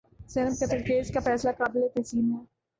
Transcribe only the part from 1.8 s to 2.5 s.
تحسین ہے